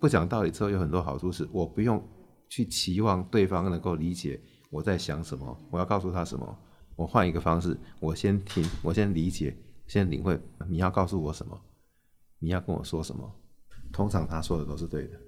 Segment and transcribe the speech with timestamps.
[0.00, 2.02] 不讲道理之后有很多好处，是我不用
[2.48, 4.40] 去期望对方能够理解
[4.70, 6.58] 我在想什么，我要告诉他什么。
[6.94, 9.56] 我换一个方式，我先听，我先理解，
[9.86, 11.60] 先领会你要告诉我什么，
[12.38, 13.28] 你要跟我说什么。
[13.92, 15.18] 通常他说的都是对的。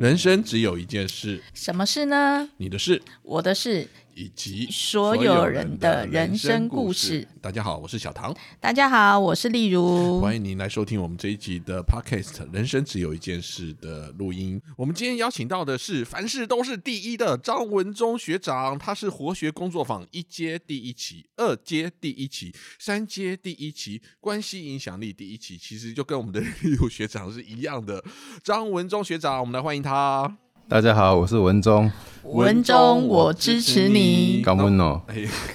[0.00, 2.48] 人生只有一件事，什么事呢？
[2.56, 3.88] 你的事，我的事。
[4.14, 7.26] 以及所有人的人生故事。
[7.40, 8.34] 大家好，我是小唐。
[8.60, 10.20] 大家好，我是例如。
[10.20, 14.60] 欢迎您来收听我们这一集的 Podcast《人生只有一件事》的录音。
[14.76, 28.02] 我们今天邀请到的是凡事都是第一的张文忠学长，他是活学工作坊一阶第一期、二阶第一期、三阶第一期，关系影响力第一期，其实就跟我们的 例如学长是一样的。
[28.42, 30.36] 张文忠学长，我们来欢迎他。
[30.68, 31.90] 大家好，我是文忠。
[32.22, 34.40] 文忠，我支持你。
[34.42, 35.02] 高温哦，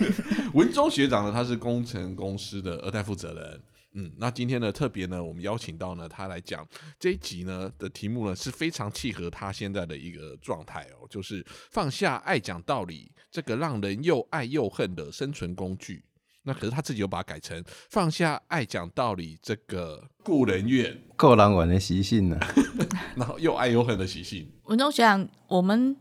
[0.53, 3.61] 文忠学长呢，他是工程公司的二代负责人。
[3.93, 6.67] 嗯，那今天呢，特别呢，我们邀请到呢，他来讲
[6.99, 16.03] 这一集呢的题目呢，是非常契合他现在的一个状态哦，就是放下爱讲道理这个让人又爱又恨的生存工具。
[16.47, 22.39] 那可是他自己又把它改成放下爱讲道理这个故人怨、够狼玩的习性呢，
[23.17, 24.49] 然后又爱又恨的习性。
[24.63, 25.97] 文中学长，我们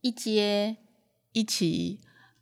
[0.00, 0.76] 一阶
[1.32, 2.00] 一起、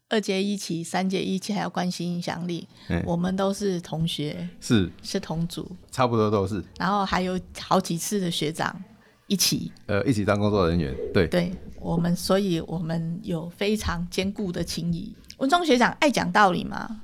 [0.08, 2.67] 二阶一起、三阶一起，还要关心影响力，
[3.05, 6.64] 我们都是同学，是是同组，差不多都是。
[6.78, 8.83] 然后还有好几次的学长
[9.27, 15.14] 一起，呃，一起当工作人员，对，对我们，所以我们有非常坚固的情谊。
[15.36, 17.03] 文中学长爱讲道理吗？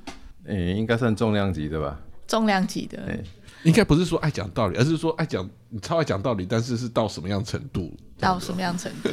[0.49, 1.99] 诶，应该算重量级的吧？
[2.27, 2.99] 重量级的，
[3.63, 7.95] 应该不是说爱讲道理，而是说爱讲，你超爱讲道理，但是是到什么样程度？
[8.19, 9.09] 到什么样程度？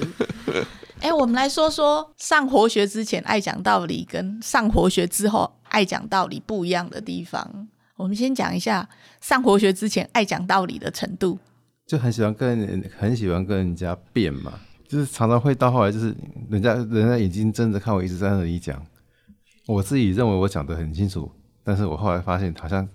[1.01, 7.69] 哎，我们来说说上活学之前爱讲道理，跟上活学之后爱讲道理不一样的地方。
[7.97, 8.87] 我们先讲一下
[9.21, 11.39] 上活学之前爱讲道理的程度，
[11.87, 14.53] 就很喜欢跟人，很喜欢跟人家辩嘛，
[14.87, 16.15] 就是常常会到后来，就是
[16.51, 18.85] 人家人家眼睛睁着看我，一直在那里讲。
[19.67, 21.31] 我自己认为我讲的很清楚，
[21.63, 22.89] 但是我后来发现好像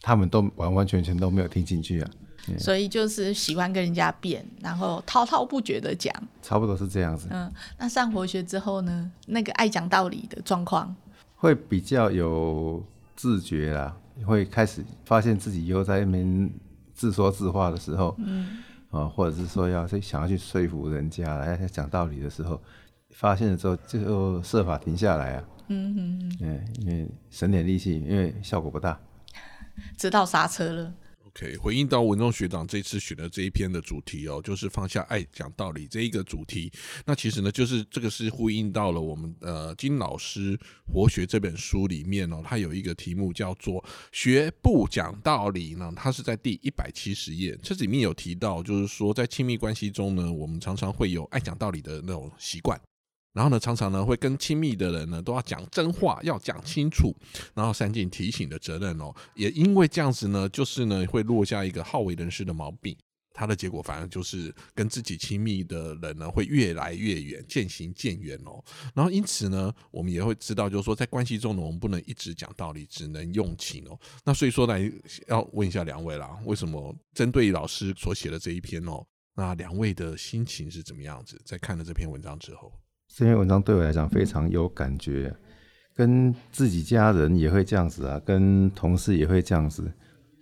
[0.00, 2.10] 他们都完完全全都没有听进去啊。
[2.58, 7.26] 所以就是喜欢跟人家辩，然后滔滔不绝的讲，差不多是这样子。
[7.32, 9.10] 嗯，那上活学之后呢？
[9.26, 10.94] 那个爱讲道理的状况，
[11.34, 12.80] 会比较有
[13.16, 16.48] 自觉啦，会开始发现自己又在那边
[16.94, 22.62] 自说自话的时候，嗯，啊，或者是说要去想要去说服人家来讲道理的时候，
[23.10, 25.44] 发现了之后就设法停下来啊。
[25.68, 29.00] 嗯嗯，嗯，因为省点力气，因为效果不大，
[29.98, 30.94] 知道刹车了。
[31.26, 36.72] OK，回应到文中学长这次选的这一篇的主题哦，就是放下爱讲道理这一个主题。
[37.04, 52.80] 那其实呢，就是这个是呼应到了我们呃金老师活学这本书里面哦，它有一个题目叫做学不讲道理呢，它是在第一百七十页，这里面有提到，就是说在亲密关系中呢，我们常常会有爱讲道理的那种习惯。
[53.36, 57.14] 然后呢，常常呢会跟亲密的人呢都要讲真话，要讲清楚，
[57.52, 59.14] 然后三尽提醒的责任哦。
[59.34, 62.96] 也因为这样子呢，就是呢会落下一个好为人师的毛病，
[63.34, 68.64] 他的结果反而就是跟自己亲密的人呢会越来越远，渐行渐远哦。
[68.94, 74.00] 然后因此呢，我们也会知道，就是说在关系中呢，我们不能一直讲道理，只能用情哦。
[74.24, 74.90] 那所以说来，
[75.28, 79.04] 要问一下两位啦，为什么针对老师所写的这一篇哦，
[79.34, 81.38] 那两位的心情是怎么样子？
[81.44, 82.72] 在看了这篇文章之后。
[83.16, 85.34] 这篇文章对我来讲非常有感觉，
[85.94, 89.90] 跟自己家人也会这样子啊，跟同事也会这样子。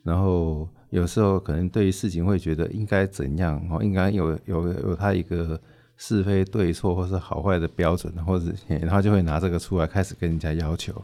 [0.03, 5.59] 然后有时候可能对于事情会觉得应该怎样哦，应该有有有他一个
[5.97, 11.01] 是非对错或是好坏的标准，或者然后就会拿这个出来开始跟人家要求，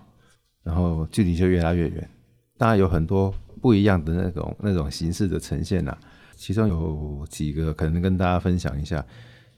[0.64, 2.10] 然后距离就越拉越远。
[2.58, 3.32] 当然有很多
[3.62, 5.96] 不一样的那种那种形式的呈现啊，
[6.34, 9.06] 其中有几个可能跟大家分享一下。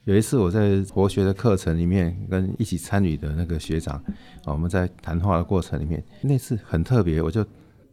[0.05, 4.03] 有一次我在国学的课程里面跟一起参与的那个学长，
[4.45, 7.45] 我们在谈话的过程里面，那次很特别，我就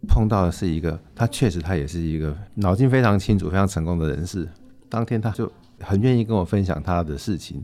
[0.08, 4.48] 碰到的是一个，他确实他也是一个脑筋非常清楚、非常成功的人士。
[4.88, 7.62] 当天他就很愿意跟我分享他的事情。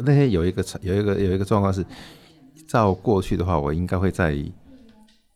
[0.00, 1.86] 那天有一个有一个有一个状况是，
[2.66, 4.36] 照过去的话，我应该会在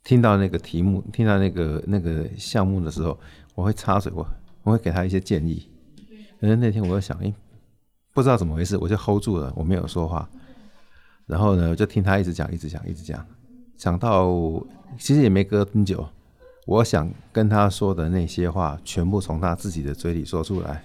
[0.03, 3.17] 听到那个题目、听到那个那个项目的时候，
[3.55, 4.27] 我会插嘴，我
[4.65, 5.71] 我会给他一些建议。
[6.41, 7.33] 可是那天我就想，哎。
[8.19, 10.29] 不知道怎么回事，我就 hold 住了，我没有说话。
[11.25, 13.25] 然后呢，我就听他一直讲，一直讲，一直讲，
[13.76, 14.29] 讲到
[14.99, 16.05] 其实也没隔很久，
[16.67, 20.82] 我想跟他说的那些话，全部从他自己的嘴里说出来。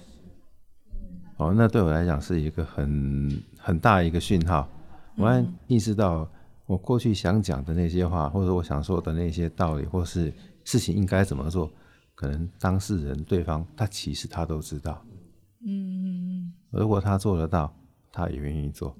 [1.37, 4.69] 哦，那对我来讲是一个很很大一个讯号。
[5.17, 6.29] 我意识到，
[6.67, 10.31] 我过去想讲的那些话，或者我想说的那些道理，或是
[10.65, 11.67] 事情应该怎么做，
[12.13, 15.03] 可能当事人对方他其实他都知道。
[15.65, 17.73] 嗯，如果他做得到，
[18.11, 18.95] 他也愿意做。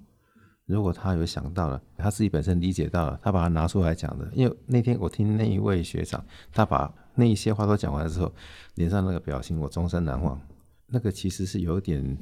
[0.66, 4.32] 如果他有想到了，他自己本身理解到了，他把它拿出来讲的。
[4.34, 8.34] 因为那天我听那一位学长，他把那一些话都讲完之后，
[8.76, 10.40] 脸上那个表情我终身难忘。
[10.88, 12.18] 那个其实是有点、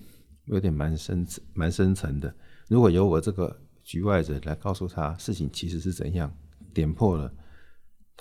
[0.45, 2.33] 有点蛮深、蛮深层的。
[2.67, 6.33] 如果由我这个局外人来告诉他事情其实是怎样，
[6.73, 7.31] 点破了，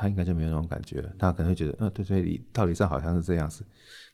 [0.01, 1.15] 他应该就没有那种感觉了。
[1.19, 3.63] 他可能会觉得，嗯，对对，理道理上好像是这样子。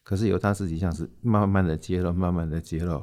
[0.03, 3.01] 可是由他自己像是慢慢的揭露，慢慢的揭露。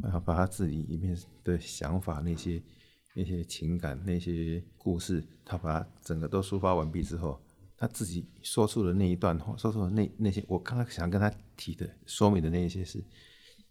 [0.00, 2.60] 然后把他自己里面的想法、那些、
[3.14, 7.38] 那些情感、那些故事，他把整个都抒发完毕之后，
[7.76, 13.04] 他自己说出的那一段话，说出的那那些我刚刚想跟他提的、说明的那一些事，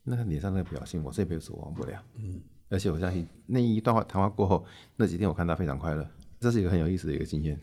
[0.04, 2.00] 那个脸上那个表情，我这辈子忘不了。
[2.18, 2.40] 嗯，
[2.70, 4.64] 而且我相信那一段话谈话过后，
[4.96, 6.08] 那几天我看他非常快乐，
[6.40, 7.60] 这是一个很有意思的一个经验。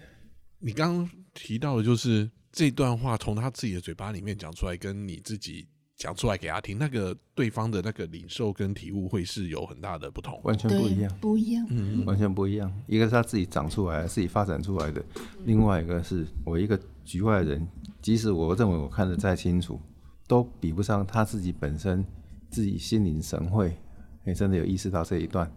[0.61, 5.69] 你刚刚提到的就是这段话从他自己的嘴巴里面讲出来，跟你自己。
[5.99, 12.73] 讲出来给他听，那个对方的那个领受跟体悟会是有很大的不同，完全不一样，不一样，嗯，完全不一样。
[12.87, 15.05] 一个是他自己长出来、自己发展出来的，
[15.45, 17.67] 另外一个是我一个局外人，
[18.01, 19.81] 即使我认为我看得再清楚，
[20.29, 22.07] 都比不上他自己本身
[22.49, 23.77] 自己心领神会，
[24.25, 25.51] 也真的有意识到这一段，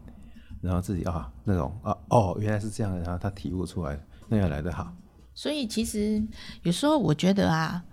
[0.60, 4.92] 然后自己啊那种啊哦原来是这样，然后他体悟出来，那样来得好。
[5.36, 6.20] 所以其实
[6.64, 7.84] 有时候我觉得啊。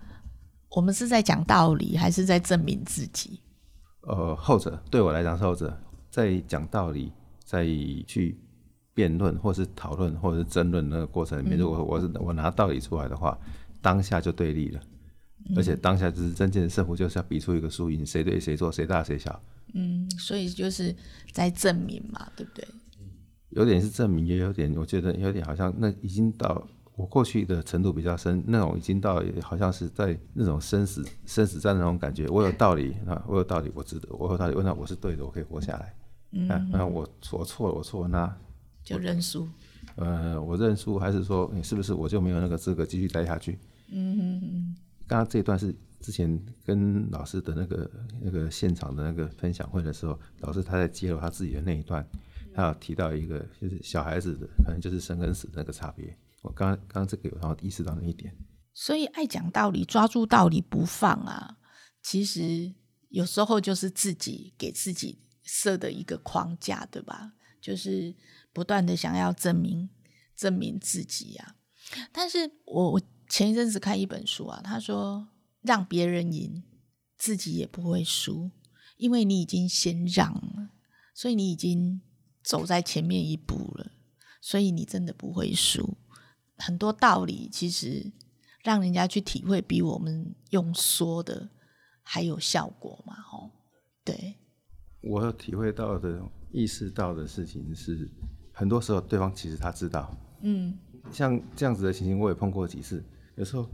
[0.75, 3.41] 我们是在讲道理，还是在证明自己？
[4.01, 5.75] 呃，后者对我来讲是后者，
[6.11, 7.11] 在讲道理，
[7.43, 7.65] 在
[8.05, 8.39] 去
[8.93, 13.35] 辩论，或是讨论，或者是争论那个过程里面，如果我是我拿道理出来的话，
[13.81, 14.79] 当下就对立了，
[15.55, 19.41] 而且当下就是真正的胜负，就是要比出一个输赢，谁对谁错，谁大谁小。
[19.73, 20.95] 嗯，所以就是
[21.31, 22.63] 在证明嘛，对不对？
[23.49, 26.67] 有点是证明，也有点，我觉得有点好像那已经到。
[26.95, 32.27] 我过去的程度比较深，那种已经到好像是在那种生死生死战那种感觉。
[32.27, 35.95] 我有道理 啊，我有道理，我值得，我有道理，那我是对的，我可以活下来。
[36.31, 38.37] 嗯，那我我错了，我错了，那
[38.83, 39.47] 就认输。
[39.95, 43.57] 呃，我认输，还是说你是不是我就没有那个资格继续待下去？
[43.91, 44.75] 嗯嗯嗯。
[45.07, 52.05] 刚刚这一段是之前跟老师的那个那个现场的那个分享会的时候，老师他在揭露他自己的那一段，
[52.59, 56.17] 他有提到一个就是小孩子的可能就是生跟死的那个差别。
[56.41, 58.33] 我刚刚这个有然后意识到那一点，
[58.73, 61.57] 所以爱讲道理、抓住道理不放啊，
[62.01, 62.73] 其实
[63.09, 67.33] 有时候就是自己给自己设的一个框架，对吧？
[67.61, 68.15] 就是
[68.53, 69.89] 不断的想要证明
[70.35, 71.55] 证明自己呀。
[72.11, 75.27] 但是我我前一阵子看一本书啊，他说
[75.61, 76.63] 让别人赢，
[77.17, 78.49] 自己也不会输，
[78.97, 80.69] 因为你已经先让了，
[81.13, 82.01] 所以你已经
[82.49, 83.91] 走在前面一步了，
[84.41, 85.95] 所以你真的不会输。
[86.57, 88.11] 很多道理其实
[88.63, 91.47] 让人家去体会，比我们用说的
[92.01, 93.13] 还有效果嘛？
[93.21, 93.51] 吼，
[94.03, 94.33] 对。
[95.01, 96.19] 我体会到的、
[96.51, 98.09] 意识到的事情是，
[98.51, 100.11] 很多时候对方其实他知道。
[100.41, 100.75] 嗯。
[101.11, 103.03] 像这样子的情形，我也碰过几次。
[103.35, 103.69] 有时候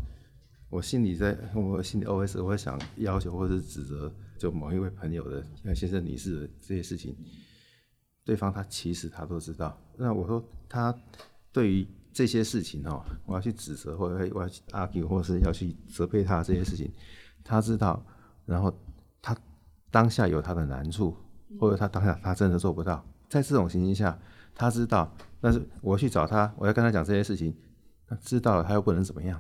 [0.70, 5.42] 我心里在，我心里 OS 我会想要求或者是指责，就某一位朋友的
[5.74, 7.16] 先生、女士的这些事情，
[8.26, 9.80] 对方他其实他都知道。
[9.96, 10.94] 那我说他
[11.54, 11.88] 对于。
[12.16, 16.90] 这些事情哦，我要去指责，或者我要去 argue，或是要去责备他这些事情，
[17.44, 18.02] 他知道，
[18.46, 18.74] 然后
[19.22, 19.36] 他
[19.92, 21.14] 当下有他的难处，
[21.60, 24.18] 或者他当下他真的做不到，在这种情形下，
[24.54, 27.54] 他知道，但是我去找他，我要跟他讲这些事情，
[28.08, 29.38] 他知道了，他又不能怎么样，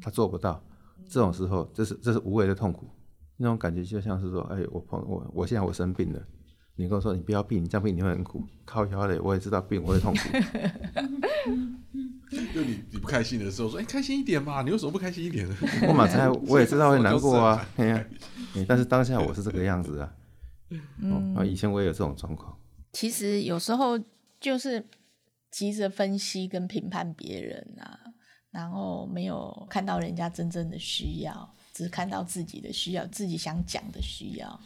[0.00, 0.64] 他做不到，
[1.10, 2.88] 这种时候，这是这是无谓的痛苦，
[3.36, 6.22] 那种感觉就像是说，哎，我朋我我现在我生病了。
[6.80, 8.42] 你跟我说你不要病，你这样病你会很苦。
[8.64, 10.20] 靠腰的，我也知道病我会痛苦。
[12.54, 15.54] 就你你不开心的时候说，哎，开心一点嘛，你为什么不开心一点呢？
[15.86, 18.06] 我马才我也知道会难过啊，哎呀，
[18.66, 20.10] 但是当下我是这个样子啊。
[21.02, 22.56] 嗯，啊，以前我也有这种状况。
[22.94, 24.00] 其实有时候
[24.40, 24.82] 就是
[25.50, 28.00] 急着分析跟评判别人啊，
[28.50, 34.60] 然后没有看到人家真正的需要，只看到自己的需要，自己想讲的需要。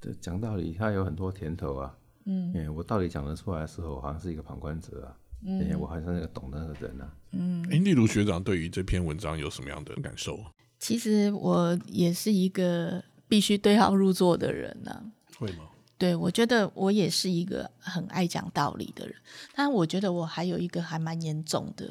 [0.00, 1.94] 对，讲道理，他有很多甜头啊。
[2.24, 5.16] 嗯，哎，我道理讲得出来的时候，好像是一个旁观者啊。
[5.42, 7.14] 嗯，我好像是那个懂那个人啊。
[7.32, 10.38] 嗯，哎，例如学长对于这篇文章有什么样的感受？
[10.78, 15.12] 其实我也是一个必须对号入座的人呢。
[15.38, 15.68] 会吗？
[15.98, 19.14] 对，我觉得我也是一个很爱讲道理的人。
[19.54, 21.90] 但我觉得我还有一个还蛮严重的。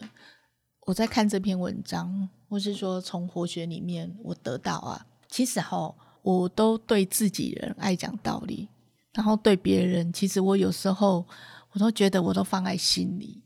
[0.88, 5.94] 我在看这篇文章，或是说从活学里面我得到啊，其实哈。
[6.30, 8.68] 我都对自己人爱讲道理，
[9.14, 11.26] 然后对别人，其实我有时候我
[11.72, 13.42] 我都觉得我都放在心里，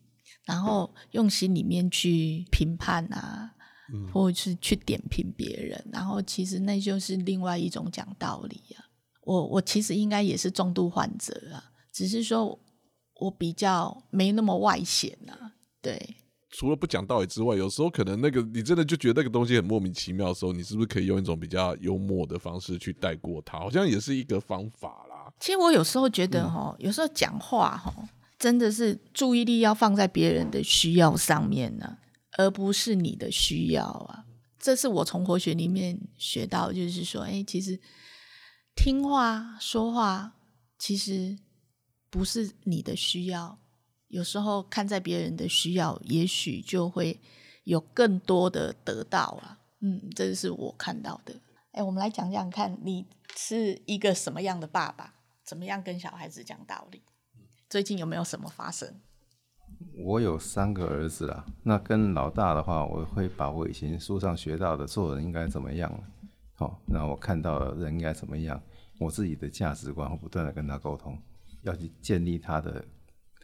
[0.45, 3.51] 然后用心里面去评判啊，
[4.11, 8.83] 或者是去点评别人，然后其实那就是另外一种讲道理啊。
[9.21, 11.63] 我我其实应该也是重度患者啊，
[11.93, 12.59] 只是说
[13.21, 16.17] 我比较没那么外显啊，对。
[16.55, 23.57] 除了不讲道理之外，有时候可能那个你真的就觉得那个东西很莫名其妙的时候，你是不是可以用一种比较幽默的方式去带过它？
[23.57, 25.33] 好像也是一个方法啦。
[25.39, 27.91] 其实我有时候觉得哈，有时候讲话哈，
[28.37, 31.97] 真的是注意力要放在别人的需要上面呢，
[32.37, 34.23] 而不是你的需要啊。
[34.59, 37.81] 这是我从活学里面学到，就是说，哎，其实
[38.75, 40.33] 听话说话，
[40.77, 41.35] 其实
[42.11, 43.57] 不是你的需要。
[44.13, 47.19] 有时候看在别人的需要，也许就会
[47.63, 49.57] 有更多的得到啊。
[49.79, 51.33] 嗯，这是我看到的。
[51.71, 55.15] 哎，我们来讲讲看，你是一个什么样的爸爸？
[55.43, 57.01] 怎么样跟小孩子讲道理？
[57.67, 59.01] 最近有没有什么发生？
[60.05, 61.43] 我有三个儿子啦。
[61.63, 65.91] 那跟老大的话，我会把我以前书上学到的做人应该怎么样，
[66.53, 68.61] 好，那我看到的人应该怎么样，
[68.99, 71.17] 我自己的价值观会不断的跟他沟通，
[71.63, 72.85] 要去建立他的。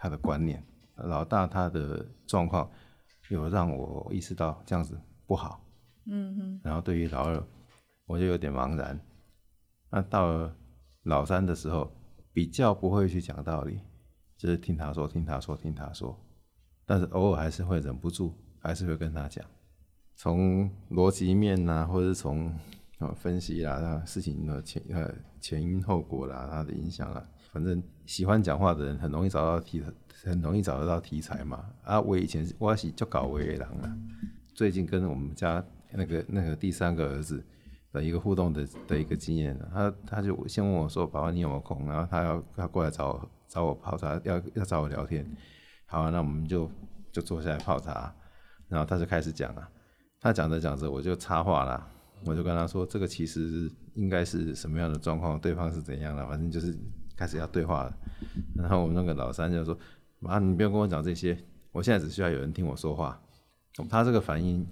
[0.01, 0.63] 他的观念，
[0.95, 2.71] 老大他的状况
[3.27, 5.61] 有让我意识到这样子不好，
[6.05, 6.61] 嗯哼。
[6.63, 7.45] 然后对于老二，
[8.05, 8.97] 我就有点茫然。
[9.91, 10.55] 那到了
[11.03, 11.91] 老三的时候，
[12.31, 13.81] 比较不会去讲道理，
[14.37, 16.17] 就是听他说，听他说，听他说。
[16.85, 19.45] 但是偶尔还是会忍不住，还是会跟他讲，
[20.15, 22.47] 从逻辑面呐，或者是从
[22.99, 27.29] 啊分析啦，那事情的前呃前因后果啦，它的影响啊。
[27.51, 29.83] 反正喜欢讲话的人很容易找到题，
[30.23, 31.65] 很容易找得到题材嘛。
[31.83, 33.97] 啊，我以前我是就搞维郎了。
[34.53, 35.63] 最近跟我们家
[35.93, 37.43] 那个那个第三个儿子
[37.91, 45.25] 的一个互动的的一个经验，他他就先问我说：“爸爸，你有没有空？”然后他要他过来找找我泡茶，要要找我聊天。
[45.87, 46.69] 好，啊那我们就
[47.11, 48.13] 就坐下来泡茶。
[48.67, 49.67] 然后他就开始讲了，
[50.21, 51.87] 他讲着讲着我就插话了，
[52.25, 55.39] 我就跟他说：“这个其实应该是什么样的状况？
[55.39, 56.27] 对方是怎样的？
[56.27, 56.77] 反正就是。”
[57.19, 57.97] 开始要对话了，
[58.55, 59.77] 然后我们那个老三就说
[60.19, 61.37] ：“妈，你不用跟我讲这些，
[61.73, 63.21] 我现在只需要有人听我说话。”
[63.89, 64.65] 他这个反应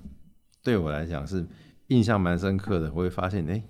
[0.64, 1.46] 对我来讲是
[1.88, 2.90] 印象蛮深刻的。
[2.94, 3.62] 我会发现，哎，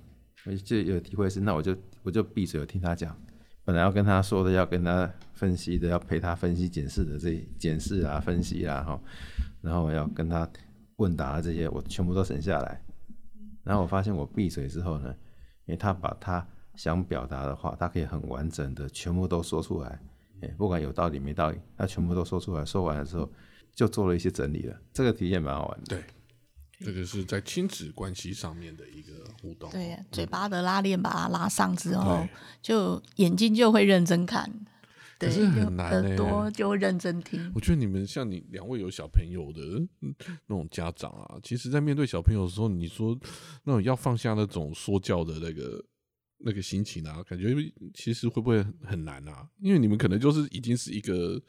[0.46, 3.18] 我就有体会是，那我就我就闭嘴，听他讲。
[3.66, 9.02] 本来要跟他说的，要跟他分析的，要陪他分析检视的这检视啊、分析啊，哈，
[9.62, 10.48] 然后要跟他
[10.98, 12.80] 问答这些，我全部都省下来。
[13.64, 15.10] 然后我发现，我闭嘴之后呢，
[15.66, 16.48] 因为他把他。
[16.78, 20.00] 想表达的话，他可以很完整的全部都说出来，
[20.42, 22.64] 哎，不管有道理没道理，他全部都说出来。
[22.64, 23.28] 说完了之后，
[23.74, 24.80] 就做了一些整理了。
[24.94, 25.86] 这个体验蛮好玩的。
[25.88, 26.04] 对，
[26.86, 29.72] 这个是在亲子关系上面的一个互动。
[29.72, 32.28] 对，嘴巴的拉链把它拉上之后，
[32.62, 34.48] 就眼睛就会认真看，
[35.18, 37.52] 可是很难耳朵就认真听。
[37.56, 39.62] 我觉得你们像你两位有小朋友的
[40.46, 43.18] 那种家长啊，其实，在面对小朋友的时候，你说
[43.64, 45.84] 那种要放下那种说教的那个。
[46.40, 47.56] 那个心情啊，感觉
[47.94, 49.50] 其实会不会很难啊？
[49.60, 51.42] 因为你们可能就是已经是一个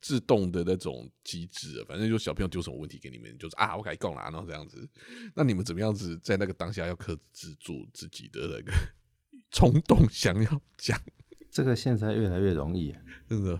[0.00, 4.88] 自动的那种机制了，反正就小朋友丢什么问题给你们，就是啊，我改供了，然后这样子。
[5.34, 8.72] 那你们怎么样子在那个当下要克制住自己的那个
[9.52, 11.00] 冲动，想要讲？
[11.48, 12.94] 这个现在越来越容易，
[13.28, 13.58] 真的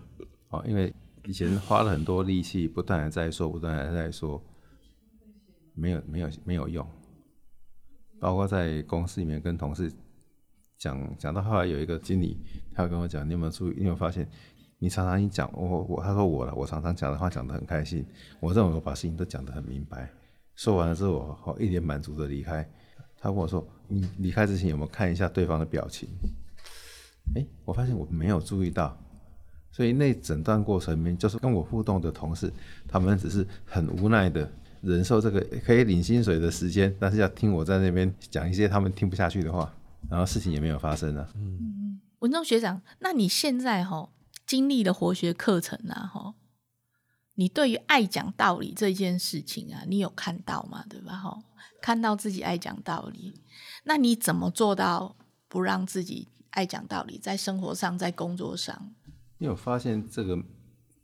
[0.49, 0.92] 哦，因为
[1.26, 4.44] 以前花了很多力气，不断的在说，不断的在说，
[5.75, 6.85] 没有没有没有用，
[8.18, 9.92] 包括在公司里面跟同事。
[10.78, 12.38] 讲讲到后来有一个经理，
[12.75, 13.75] 他跟我讲，你有没有注意？
[13.76, 14.28] 你有没有发现，
[14.78, 18.04] 你常常一讲，我我他说我了，我常常讲的话讲的很开心，
[18.40, 20.11] 我认为我把事情都讲得很明白。
[20.54, 22.68] 说完了之后，我一脸满足的离开。
[23.18, 26.09] 他问我说，你离开之前有没有看一下对方的表情？
[27.35, 28.97] 哎，我发现我没有注意到，
[29.73, 32.52] 所以那整段过程里面，就是跟我互动的同事，
[32.87, 34.49] 他们只是很无奈的
[34.83, 39.75] 忍受这个可以领薪水的时间，但是要听我在那边讲一些他们听不下去的话。
[40.10, 41.28] 然后事情也没有发生啊。
[41.34, 44.08] 嗯，文忠学长，那你现在哈
[44.46, 46.34] 经历了活学课程啊，哈，
[47.34, 50.84] 你对于爱讲道理这件事情啊，你有看到吗？
[50.88, 51.16] 对吧？
[51.16, 51.42] 哈，
[51.82, 53.40] 看到自己爱讲道理，
[53.84, 55.16] 那你怎么做到
[55.48, 58.94] 不让自己爱讲道理，在生活上，在工作上？
[59.38, 60.38] 你有发现这个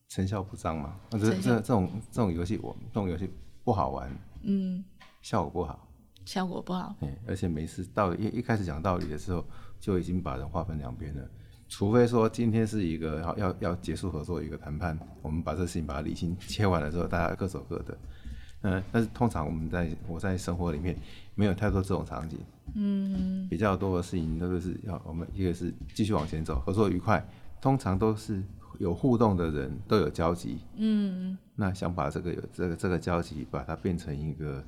[0.08, 0.98] 成效不彰吗？
[1.10, 3.28] 这这这种这种游戏，我这种游戏
[3.64, 4.10] 不好玩，
[4.42, 4.82] 嗯，
[5.20, 5.88] 效果不好。
[6.24, 9.44] 效果不好，嗯，而且每次到一一开始讲道理的时候，
[9.80, 11.28] 就已经把人划分两边了。
[11.68, 17.98] 除非说今天是一个要要要结束合作一个谈判，我们把这事情把它理清切完了之后，大家各走各的。
[18.64, 20.96] 嗯，但是通常我们在我在生活里面
[21.34, 22.38] 没有太多这种场景，
[22.74, 27.26] 嗯，比较多的事情都是要我们一个是继续往前走，合作愉快，
[27.60, 28.40] 通常都是
[28.78, 34.64] 有互动的人都有交集，嗯，那想把这个有这个这个交集，把它变成一个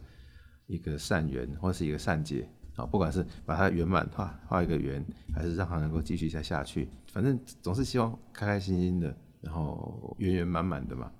[0.66, 5.04] 一个善缘或是一个善结啊，不管是把它圆满画画一个圆，
[5.34, 11.10] 还是让它能够继续再下去，反正总是希望开开心心的，然后圆圆满满的嘛。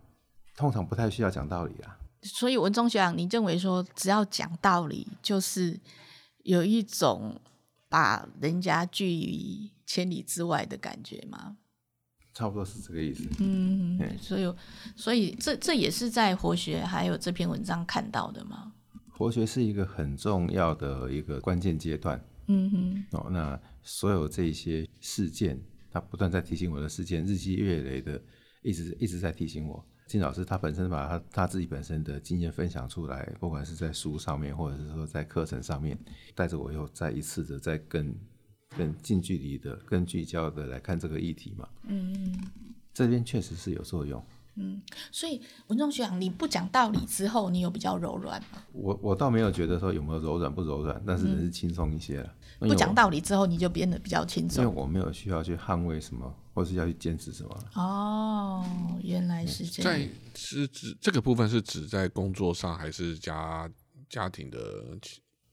[0.57, 1.99] 通常不太需要讲道理啊。
[2.23, 5.79] 所以文中学长，你认为说只要讲道理，就是
[6.45, 7.41] 有一种
[7.89, 11.57] 把人家拒于千里之外的感觉吗？
[12.33, 13.29] 差不多是这个意思。
[13.39, 14.55] 嗯，所以
[14.97, 18.73] 所以这这也是在活学还有这篇文章看到的吗？
[19.17, 22.23] 活学是一个很重要的一个关键阶段。
[22.49, 23.05] 嗯哼。
[23.13, 25.59] 哦，那所有这些事件，
[25.91, 28.21] 他不断在提醒我的事件，日积月累的，
[28.63, 29.85] 一直一直在提醒我。
[30.07, 35.99] 金老师他本身把他他自己本身的经验分享出来，不管是在书上面，或者是说在课程上面，
[36.35, 38.15] 带着我又再一次的再更。
[38.77, 41.69] 更近距离的、更聚焦的来看这个议题嘛？
[41.85, 42.37] 嗯，
[42.93, 44.21] 这边确实是有作用。
[44.57, 44.81] 嗯，
[45.11, 48.63] 所以文中学长，你不讲道理之后，你有比较柔软吗？
[48.73, 52.35] 我我倒没有觉得说有没有柔软不柔软，但是是轻松一些了。
[52.61, 54.65] 不讲道理之后，你就变得比较轻松。
[54.65, 57.65] 因为我没有需要去捍卫什么，或是要去坚持什么。
[57.75, 58.65] 哦，
[59.03, 59.93] 原来是这样。
[59.93, 63.69] 在是指这个部分是指在工作上，还是家
[64.09, 64.59] 家庭的？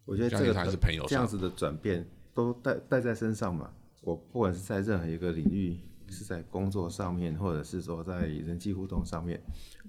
[0.05, 2.07] 我觉得这个还是朋友这样子的转变。
[2.33, 3.71] 都带带在身上嘛。
[4.01, 5.77] 我不管是在任何一个领域，
[6.11, 9.41] 是在工作上面，或者是说在人际互动上面，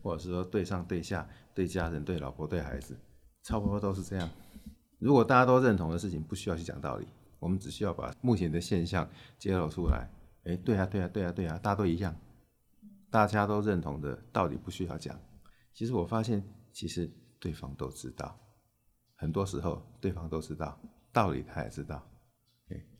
[0.03, 2.97] 或者是说对上对下、对家人、对老婆、对孩子，
[3.43, 4.31] 差不多都是这样。
[4.99, 7.07] 如果大家都认同的事情，不需要去讲道理，
[7.39, 10.09] 我们只需要把目前的现象揭露出来。
[10.45, 12.17] 哎，对啊，对啊，对啊，对啊，大家都一样，
[13.11, 15.19] 大家都认同的道理不需要讲。
[15.75, 18.39] 其实我发现，其实对方都知道，
[19.17, 20.81] 很多时候对方都知道
[21.13, 22.07] 道理，他也知道。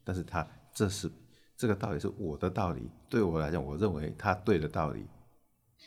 [0.05, 1.09] 但是他这是
[1.57, 5.07] 这个道理是我的道理，对我来讲，我认为他对的道理，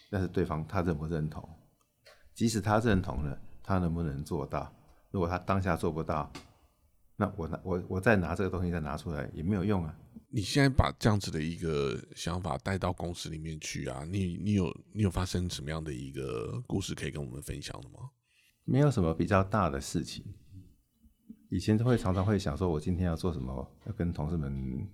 [0.09, 1.47] 但是对方他认不认同？
[2.33, 4.71] 即使他认同了，他能不能做到？
[5.11, 6.31] 如果他当下做不到，
[7.15, 9.97] 那我拿我我再拿这个东西再拿出来也没有用啊！
[10.29, 14.03] 你现在把这样子的一个想法带到公司里面去啊？
[14.03, 18.09] 你你有你有发生什么样的一个故事可以跟我们分享的吗？
[18.65, 20.25] 没有什么比较大的事情。
[21.49, 24.85] 以前都会常常会想说，我今天要做什么，要跟同事们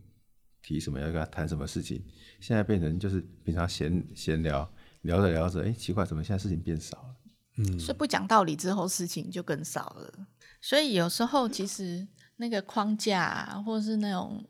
[0.62, 2.04] 提什么，要跟他谈什么事情。
[2.40, 4.70] 现在变成就是平常闲闲聊，
[5.02, 7.16] 聊着聊着，哎，奇怪，怎么现在事情变少了？
[7.58, 10.28] 嗯，所以不讲道理之后，事情就更少了。
[10.62, 14.44] 所以有时候其实那个框架，或是那种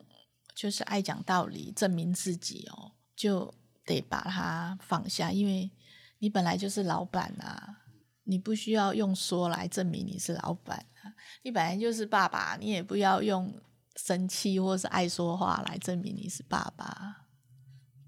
[0.54, 3.54] 就是爱讲道理、证明自己哦，就
[3.86, 5.71] 得把它放下，因为
[6.19, 7.78] 你本来就是老板啊。
[8.24, 13.52] 你不需要用说来证明你是老板啊，你本来就是爸爸，你也不要用
[13.95, 17.25] 生气或是爱说话来证明你是爸爸。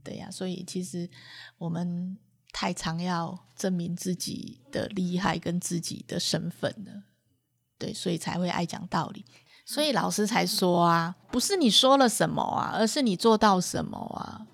[0.04, 1.10] 对呀，所以其实
[1.58, 2.18] 我们
[2.52, 7.04] 太常要证明自己的厉害跟自己的身份了，
[7.78, 9.26] 对，所以才会爱讲道理。
[9.66, 14.46] 所以老师才说啊，不是你说了什么啊，而是你做到什么啊。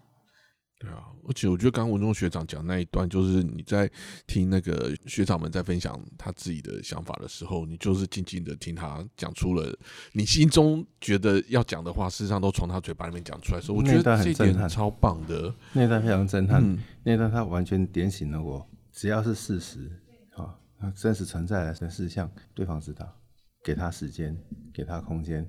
[0.80, 1.04] 对啊。
[1.28, 3.88] 而且我觉得刚刚文中学长讲那一段，就是你在
[4.26, 9.78] 听那个学长们在分享他自己的想法的时候，你就是静静的听他讲出了
[10.14, 13.62] 你心中觉得要讲的话，事实上都从他嘴巴里面讲出来。
[13.62, 16.78] 所以我觉得这点超棒的，那段非常震撼。
[17.04, 19.92] 那段他完全点醒了我，只要是事实，
[20.36, 20.58] 啊，
[20.96, 23.08] 真实存在的事项，对方知道，
[23.64, 24.36] 给他时间，
[24.74, 25.48] 给他空间，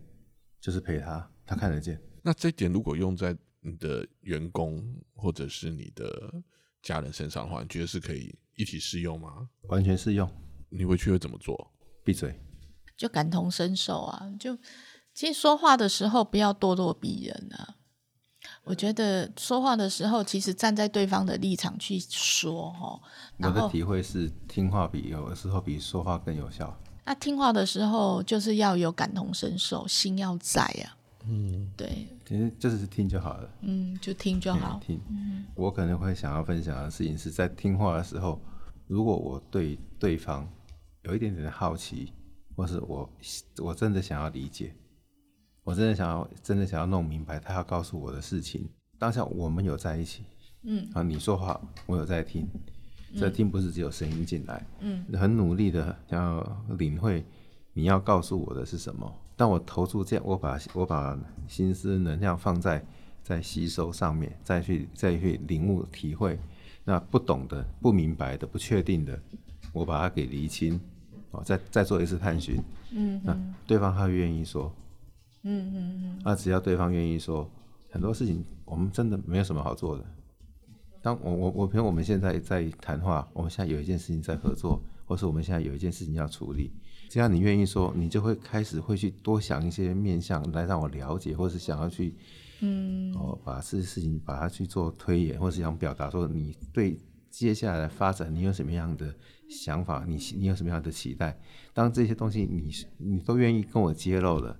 [0.61, 1.99] 就是陪他，他看得见。
[2.23, 4.83] 那这点如果用在你的员工
[5.15, 6.43] 或者是你的
[6.83, 9.49] 家人身上的话，你觉得是可以一起适用吗？
[9.69, 10.31] 完全适用。
[10.69, 11.73] 你回去会怎么做？
[12.05, 12.41] 闭嘴。
[12.97, 14.31] 就感同身受啊！
[14.39, 14.57] 就
[15.15, 17.77] 其实说话的时候不要咄咄逼人啊。
[18.65, 23.01] 我觉得说话的时候，其实站在对方的立场去说哦。
[23.39, 26.79] 我的体会是，听话比有的时候比说话更有效。
[27.07, 30.97] 那听话的时候，就是要有感同身受，心要在啊。
[31.27, 33.51] 嗯，对，其实就是听就好了。
[33.61, 34.81] 嗯，就听就好。
[34.85, 35.01] 听，
[35.55, 38.41] 我可能会想要分享的事情是在听话的时候，
[38.87, 40.49] 如果我对对方
[41.03, 42.13] 有一点点的好奇，
[42.57, 43.11] 或是我
[43.59, 44.75] 我真的想要理解，
[45.63, 48.67] 我真的想要真的想要弄明白他要告诉我的事情，
[48.99, 50.25] 当下我们有在一起，
[50.63, 52.49] 嗯，啊，你说话我有在听，
[53.15, 57.25] 这听不是只有声音进来，嗯，很努力的想要领会
[57.75, 59.15] 你要告诉我的是什么。
[59.41, 62.85] 当我投注这样，我把我把心思能量放在
[63.23, 66.39] 在吸收上面，再去再去领悟体会，
[66.85, 69.19] 那不懂的、不明白的、不确定的，
[69.73, 70.79] 我把它给厘清，
[71.31, 73.35] 哦，再再做一次探寻，嗯，那
[73.67, 74.71] 对方他愿意说，
[75.45, 77.51] 嗯嗯嗯，那只要对方愿意说，
[77.91, 80.05] 很多事情我们真的没有什么好做的，
[81.01, 86.71] 当我我我，比如我们现在在谈话，我们现在有一件事情在合作，或是我们现在有一件事情要处理，
[87.11, 92.15] 只要你愿意说，你就会开始会去多想一些面向来让我了解，或是想要去，
[92.61, 96.97] 嗯，哦，把事事情把它去做推演，或是想表达说你对
[97.29, 99.13] 接下来的发展你有什么样的
[99.49, 101.37] 想法，你你有什么样的期待？
[101.75, 104.57] 当这些东西你你都愿意跟我揭露了，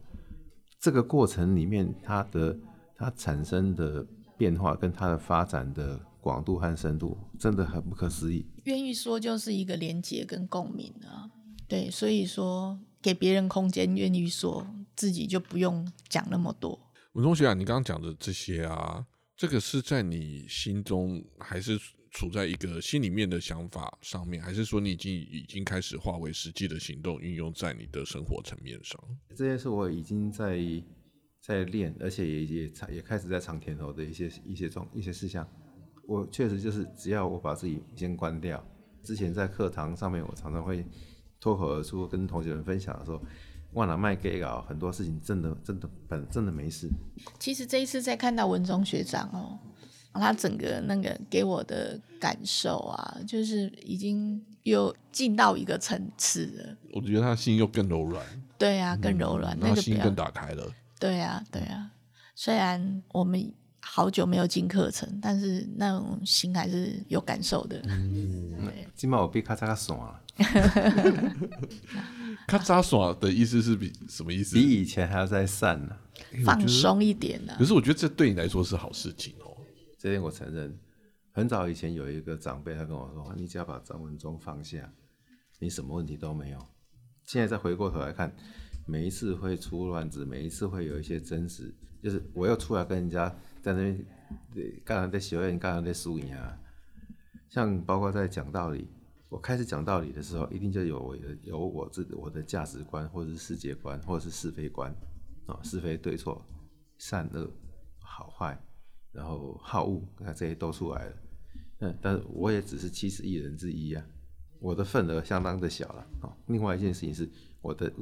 [0.81, 2.59] 这个过程里面它的
[2.97, 4.05] 它产生的
[4.37, 6.01] 变化跟它的发展的。
[6.23, 8.45] 广度和深度真的很不可思议。
[8.65, 11.25] 愿意说就是一个连接跟共鸣啊，
[11.71, 16.77] 对，所以说给别人空间，愿意说自己就不用讲那么多。
[17.13, 19.07] 文同学啊，你刚刚讲的这些啊，
[19.37, 21.79] 这个是在你心中，还是
[22.11, 29.01] 处在一个心里面的想法上面，还是说你已经已经开始化为实际的行动，运用在你的生活层面上？
[29.37, 30.59] 这些是我已经在
[31.41, 35.49] 在练，而且也也也开始在尝甜头的一些一些状一些事项。
[36.09, 38.61] 我确实就是，只要我把自己先关掉。
[39.05, 40.85] 之前在课堂上面，我常常会
[41.41, 43.21] 脱口而出跟同学们分享的时候，
[43.73, 46.89] 忘了卖给稿，很多事情真的真的本真的没事。
[47.39, 49.59] 其实这一次在看到文中学长哦，
[50.13, 56.77] 他整个那个给我的感受啊，就是已经又进到一个层次了。
[56.93, 58.25] 我觉得他心又更柔软。
[58.59, 60.71] 对啊，更柔软，那个心更打开了。
[60.99, 61.91] 对啊，对啊。
[62.35, 63.53] 虽然我们。
[63.93, 67.83] 好久没有进课程，但是那种心还是有感受的。
[67.89, 70.23] 嗯，今麦我比咔嚓咔爽了。
[72.47, 74.55] 咔嚓爽的意思是比什么意思？
[74.55, 75.97] 比以前还要再散呢，
[76.45, 77.53] 放松一点呢。
[77.59, 79.57] 可是我觉得这对你来说是好事情哦。
[79.99, 80.73] 这点我承认。
[81.33, 84.89] 很早以前有一个长辈，他跟我说：“你只要把张文忠放下，
[85.59, 86.59] 你什么问题都没有。”
[87.27, 88.33] 现在再回过头来看，
[88.87, 93.35] 每一次会出乱子，每一次会有一些真实，就是我又出来跟人家。
[93.63, 94.07] 在那边，
[94.55, 96.59] 对，刚刚在学院，刚刚在输赢啊。
[97.49, 98.89] 像包括在讲道理，
[99.29, 104.95] 我开始讲道理的时候，一定就有我的有我自我的价值观，或者是世界观，或者是是非观
[105.47, 106.45] 啊，是非对错，
[106.99, 107.51] 善恶
[107.99, 108.57] 好坏，
[109.13, 111.17] 然后好恶，那这些都出来了。
[111.81, 114.05] 嗯，但是我也只是七十亿人之一啊，
[114.61, 116.37] 我的份额相当的小了啊。
[116.47, 117.29] 另外一件事情是，
[117.61, 117.93] 我的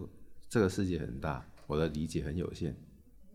[0.48, 2.74] 这个世界很大，我的理解很有限，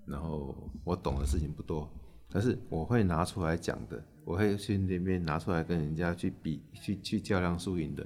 [0.06, 1.92] 然后我懂的事情不多。
[2.34, 8.04] 但是我会拿出来讲的，我会去那边拿出来跟人家去比，去去较量输赢的，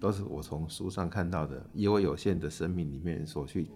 [0.00, 3.68] 都是我从书上看到的，以我有限的生命里面所去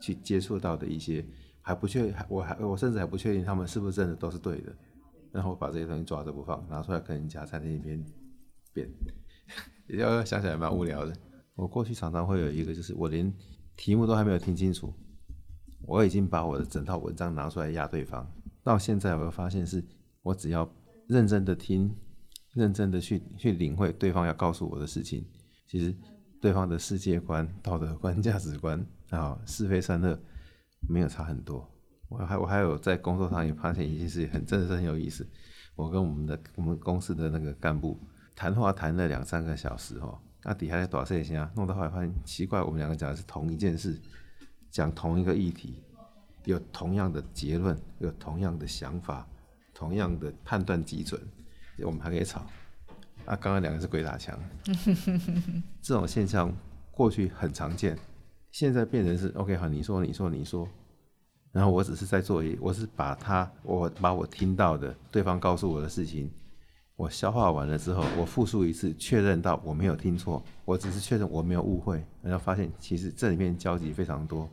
[0.00, 1.22] 去接触到的一些，
[1.60, 4.74] 还不确，我还我甚至还不确定他们是不是真的都是对的，
[5.30, 8.02] 然后把这些东西抓着不放，拿出来跟人家在那边
[8.72, 8.88] 辩，
[9.88, 11.14] 要想起来蛮无聊的。
[11.54, 13.30] 我过去常常会有一个，就是我连
[13.76, 14.90] 题目都还没有听清楚，
[15.82, 18.26] 我已经把我的整套文章拿出来压对方。
[18.64, 19.84] 到现在，我又发现是，
[20.22, 20.68] 我只要
[21.06, 21.94] 认真的听，
[22.54, 25.24] 认真的去去领会对方要告诉我的事情，
[25.68, 25.94] 其实
[26.40, 30.18] 对方的世界观、 道德观、价值观啊，是非善恶
[30.88, 31.70] 没有差很多。
[32.08, 35.28] 我还我还有在工作上也发现一件事情，很真的是很有意思。
[35.76, 38.00] 我跟我们的我们公司的那个干部
[38.34, 44.00] 谈话谈了两三个小时哦，那底下在打碎一下，弄到后来发现奇怪，我们两个讲的是同一件事，
[44.70, 45.82] 讲同一个议题。
[46.44, 49.26] 有同样的结论，有同样的想法，
[49.72, 51.20] 同样的判断基准，
[51.82, 52.40] 我们还可以吵。
[53.24, 54.38] 啊，刚刚两个是鬼打墙，
[55.80, 56.54] 这种现象
[56.90, 57.98] 过去很常见，
[58.52, 60.68] 现在变成是 OK 好，你说你说你说，
[61.50, 66.30] 然后我只是在做一，我是把他我把我听到的对方告诉我的事情，
[66.96, 74.46] 我消化完了之后，我复述一次，确认到我没有听错，我只是确认我没有误会，然后发现其实这里面交集非常多。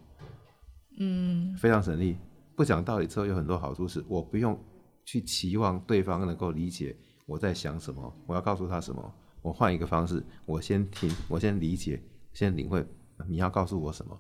[0.98, 2.18] 嗯，非常省力。
[2.56, 4.60] 不讲道理之后有很多好处，是我不用
[5.06, 9.14] 去期望对方能够理解我在想什么，我要告诉他什么。
[9.42, 12.00] 我换一个方式，我先听，我先理解，
[12.34, 12.86] 先领会
[13.28, 14.20] 你要告诉我什么，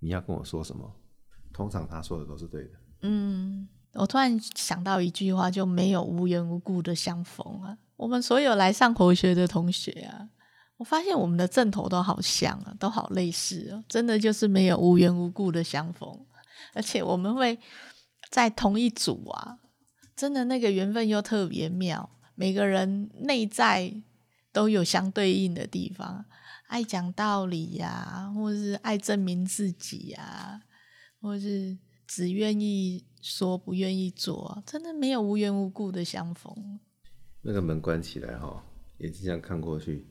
[0.00, 0.92] 你要跟我说什么。
[1.52, 2.70] 通常他说的都是对的。
[3.02, 7.78] 嗯，我突然想到一句话，就没有无缘无故的相逢啊。
[7.96, 10.28] 我们所有来上活学的同学啊。
[10.82, 16.12] 我发现我们的阵头都好像啊，都好类似哦，真的就是没有无缘无故的相逢，
[16.74, 17.56] 而且我们会
[18.32, 19.60] 在同一组啊，
[20.16, 23.94] 真的那个缘分又特别妙，每个人内在
[24.50, 26.24] 都有相对应的地方，
[26.66, 30.62] 爱讲道理呀，或是爱证明自己呀，
[31.20, 36.80] 或是只愿意说不愿意做，真的没有无缘无故的相逢。
[37.42, 38.60] 那个门关起来哈，
[38.98, 40.08] 眼睛这样看过去。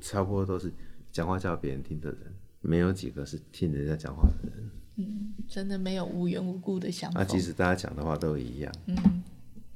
[0.00, 0.72] 差不多都是
[1.10, 2.18] 讲话叫别人听的人，
[2.60, 4.70] 没有几个是听人家讲话的人。
[4.96, 7.20] 嗯，真的没有无缘无故的想法。
[7.20, 8.96] 那即使大家讲的话都一样，嗯，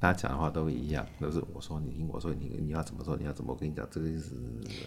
[0.03, 4.31] 他讲的话都一样，都是我说你听，我说你你要怎么说，你要怎么，我跟你讲，这个是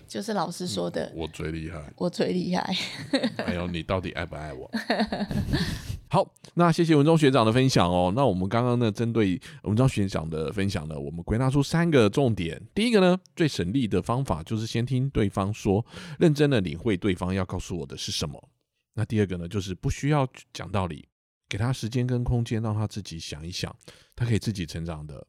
[0.07, 2.77] 就是老师说的，我最厉害，我最厉害。
[3.43, 4.71] 还有你到底爱不爱我？
[6.11, 8.13] 好，那谢谢文忠学长的分享哦。
[8.15, 12.63] 那我们刚刚呢，针对文忠学长的分享呢，我们归纳出三个重点。
[12.75, 15.85] 第一个呢，最省力的方法就是先听对方说，
[16.19, 18.51] 认真的领会对方要告诉我的是什么。
[18.93, 21.09] 那第二个呢，就是不需要讲道理，
[21.49, 23.75] 给他时间跟空间，让他自己想一想，
[24.17, 25.25] 他可以自己成长的。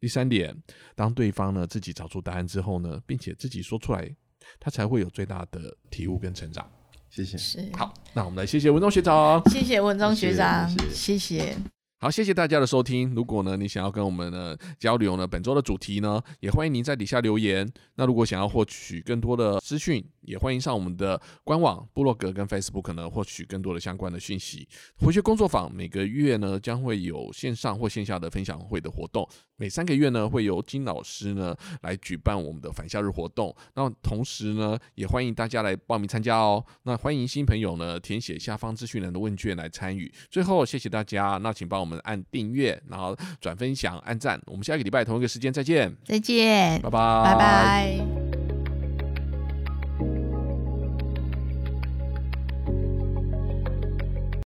[0.00, 0.56] 第三点，
[0.96, 4.16] 当对方呢自己找出答案之后呢，并且自己说出来，
[4.58, 6.68] 他才会有最大的体悟跟成长。
[7.10, 7.36] 谢谢。
[7.36, 9.42] 是，好，那我们来谢谢文忠学长。
[9.50, 11.79] 谢谢文忠学长，谢谢谢谢。
[12.02, 13.14] 好，谢谢大家的收听。
[13.14, 17.70] 如果呢你想要跟我们呢交流呢本周的主题呢，也欢迎您在底下留言。
[17.96, 24.66] 那如果想要获取更多的资讯，也欢迎上我们的官网、部落格跟 Facebook 呢获取更多的相关的讯息。
[24.96, 29.28] 回学工作坊每个月呢将会有线上或线下的分享会的活动，
[29.60, 33.54] 每三个月呢会由金老师呢来举办我们的返校日活动。
[33.74, 36.64] 那同时呢也欢迎大家来报名参加哦。
[36.84, 40.10] 那欢迎新朋友呢填写下方资讯栏的问卷来参与。
[40.30, 44.40] 最后谢谢大家，那请帮我们按订阅，然后转分享、按赞。
[44.46, 48.29] 我们下一个礼拜同一个时间再见，再见，拜拜，拜拜。